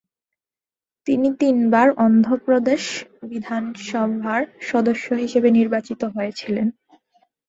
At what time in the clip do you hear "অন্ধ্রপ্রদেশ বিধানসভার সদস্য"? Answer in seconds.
2.05-5.07